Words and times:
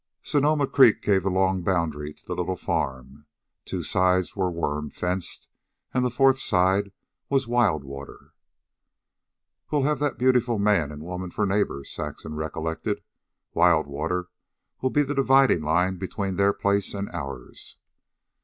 Sonoma 0.23 0.65
Creek 0.65 1.03
gave 1.03 1.21
the 1.21 1.29
long 1.29 1.61
boundary 1.61 2.11
to 2.11 2.25
the 2.25 2.33
little 2.35 2.55
farm, 2.57 3.27
two 3.65 3.83
sides 3.83 4.35
were 4.35 4.49
worm 4.49 4.89
fenced, 4.89 5.47
and 5.93 6.03
the 6.03 6.09
fourth 6.09 6.39
side 6.39 6.91
was 7.29 7.47
Wild 7.47 7.83
Water. 7.83 8.33
"Why, 9.67 9.77
we'll 9.77 9.87
have 9.87 9.99
that 9.99 10.17
beautiful 10.17 10.57
man 10.57 10.91
and 10.91 11.03
woman 11.03 11.29
for 11.29 11.45
neighbors," 11.45 11.91
Saxon 11.91 12.33
recollected. 12.33 13.03
"Wild 13.53 13.85
Water 13.85 14.29
will 14.81 14.89
be 14.89 15.03
the 15.03 15.13
dividing 15.13 15.61
line 15.61 15.97
between 15.97 16.35
their 16.35 16.51
place 16.51 16.95
and 16.95 17.07
ours." 17.11 17.77